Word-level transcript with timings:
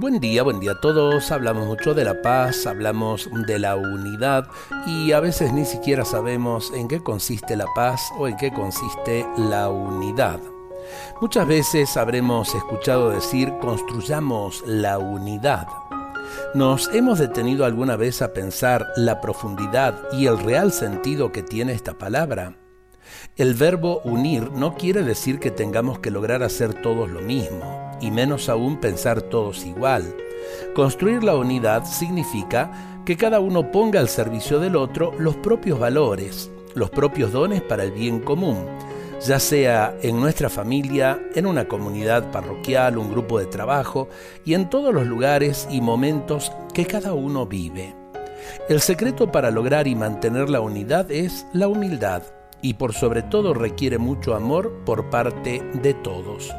Buen 0.00 0.18
día, 0.18 0.42
buen 0.42 0.60
día 0.60 0.72
a 0.72 0.80
todos. 0.80 1.30
Hablamos 1.30 1.66
mucho 1.66 1.92
de 1.92 2.06
la 2.06 2.22
paz, 2.22 2.66
hablamos 2.66 3.28
de 3.46 3.58
la 3.58 3.76
unidad 3.76 4.48
y 4.86 5.12
a 5.12 5.20
veces 5.20 5.52
ni 5.52 5.66
siquiera 5.66 6.06
sabemos 6.06 6.72
en 6.74 6.88
qué 6.88 7.02
consiste 7.02 7.54
la 7.54 7.66
paz 7.76 8.10
o 8.18 8.26
en 8.26 8.38
qué 8.38 8.50
consiste 8.50 9.26
la 9.36 9.68
unidad. 9.68 10.40
Muchas 11.20 11.46
veces 11.46 11.98
habremos 11.98 12.54
escuchado 12.54 13.10
decir 13.10 13.52
construyamos 13.60 14.64
la 14.66 14.98
unidad. 14.98 15.68
¿Nos 16.54 16.88
hemos 16.94 17.18
detenido 17.18 17.66
alguna 17.66 17.96
vez 17.96 18.22
a 18.22 18.32
pensar 18.32 18.86
la 18.96 19.20
profundidad 19.20 19.98
y 20.12 20.28
el 20.28 20.38
real 20.38 20.72
sentido 20.72 21.30
que 21.30 21.42
tiene 21.42 21.74
esta 21.74 21.98
palabra? 21.98 22.56
El 23.36 23.52
verbo 23.52 24.00
unir 24.04 24.50
no 24.50 24.76
quiere 24.76 25.02
decir 25.02 25.40
que 25.40 25.50
tengamos 25.50 25.98
que 25.98 26.10
lograr 26.10 26.42
hacer 26.42 26.72
todos 26.72 27.10
lo 27.10 27.20
mismo, 27.20 27.79
y 28.00 28.10
menos 28.10 28.48
aún 28.48 28.78
pensar 28.78 29.22
todos 29.22 29.64
igual. 29.64 30.14
Construir 30.74 31.22
la 31.22 31.36
unidad 31.36 31.84
significa 31.84 33.02
que 33.04 33.16
cada 33.16 33.40
uno 33.40 33.70
ponga 33.70 34.00
al 34.00 34.08
servicio 34.08 34.58
del 34.60 34.76
otro 34.76 35.12
los 35.18 35.36
propios 35.36 35.78
valores, 35.78 36.50
los 36.74 36.90
propios 36.90 37.32
dones 37.32 37.62
para 37.62 37.84
el 37.84 37.92
bien 37.92 38.20
común, 38.20 38.66
ya 39.26 39.38
sea 39.38 39.96
en 40.02 40.20
nuestra 40.20 40.48
familia, 40.48 41.20
en 41.34 41.46
una 41.46 41.66
comunidad 41.66 42.30
parroquial, 42.30 42.98
un 42.98 43.10
grupo 43.10 43.38
de 43.38 43.46
trabajo 43.46 44.08
y 44.44 44.54
en 44.54 44.70
todos 44.70 44.94
los 44.94 45.06
lugares 45.06 45.66
y 45.70 45.80
momentos 45.80 46.52
que 46.72 46.86
cada 46.86 47.12
uno 47.12 47.46
vive. 47.46 47.94
El 48.68 48.80
secreto 48.80 49.30
para 49.30 49.50
lograr 49.50 49.86
y 49.86 49.94
mantener 49.94 50.48
la 50.48 50.60
unidad 50.60 51.10
es 51.10 51.46
la 51.52 51.68
humildad 51.68 52.22
y 52.62 52.74
por 52.74 52.94
sobre 52.94 53.22
todo 53.22 53.54
requiere 53.54 53.98
mucho 53.98 54.34
amor 54.34 54.82
por 54.84 55.10
parte 55.10 55.62
de 55.82 55.94
todos. 55.94 56.50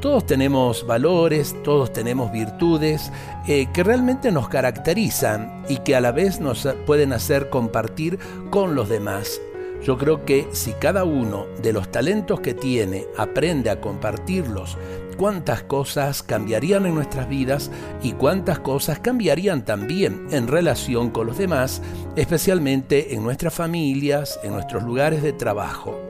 Todos 0.00 0.26
tenemos 0.26 0.86
valores, 0.86 1.56
todos 1.64 1.92
tenemos 1.92 2.30
virtudes 2.30 3.10
eh, 3.48 3.66
que 3.72 3.82
realmente 3.82 4.30
nos 4.30 4.48
caracterizan 4.48 5.64
y 5.68 5.78
que 5.78 5.96
a 5.96 6.00
la 6.00 6.12
vez 6.12 6.38
nos 6.38 6.68
pueden 6.86 7.12
hacer 7.12 7.50
compartir 7.50 8.18
con 8.50 8.76
los 8.76 8.88
demás. 8.88 9.40
Yo 9.82 9.98
creo 9.98 10.24
que 10.24 10.46
si 10.52 10.72
cada 10.72 11.02
uno 11.02 11.46
de 11.62 11.72
los 11.72 11.90
talentos 11.90 12.40
que 12.40 12.54
tiene 12.54 13.06
aprende 13.16 13.70
a 13.70 13.80
compartirlos, 13.80 14.76
cuántas 15.16 15.64
cosas 15.64 16.22
cambiarían 16.22 16.86
en 16.86 16.94
nuestras 16.94 17.28
vidas 17.28 17.70
y 18.00 18.12
cuántas 18.12 18.60
cosas 18.60 19.00
cambiarían 19.00 19.64
también 19.64 20.28
en 20.30 20.46
relación 20.46 21.10
con 21.10 21.26
los 21.26 21.38
demás, 21.38 21.82
especialmente 22.14 23.14
en 23.14 23.24
nuestras 23.24 23.52
familias, 23.52 24.38
en 24.44 24.52
nuestros 24.52 24.84
lugares 24.84 25.24
de 25.24 25.32
trabajo. 25.32 26.00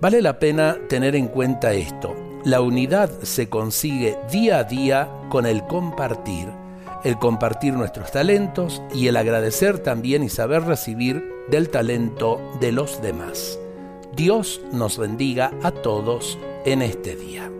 Vale 0.00 0.20
la 0.20 0.40
pena 0.40 0.76
tener 0.88 1.14
en 1.14 1.28
cuenta 1.28 1.72
esto. 1.72 2.21
La 2.44 2.60
unidad 2.60 3.10
se 3.22 3.48
consigue 3.48 4.18
día 4.30 4.58
a 4.58 4.64
día 4.64 5.08
con 5.30 5.46
el 5.46 5.64
compartir 5.66 6.48
el 7.04 7.18
compartir 7.18 7.74
nuestros 7.74 8.12
talentos 8.12 8.82
y 8.94 9.08
el 9.08 9.16
agradecer 9.16 9.78
también 9.80 10.22
y 10.22 10.28
saber 10.28 10.62
recibir 10.64 11.24
del 11.48 11.68
talento 11.68 12.40
de 12.60 12.72
los 12.72 13.02
demás. 13.02 13.58
Dios 14.14 14.60
nos 14.72 14.98
bendiga 14.98 15.52
a 15.62 15.70
todos 15.70 16.38
en 16.64 16.82
este 16.82 17.16
día. 17.16 17.50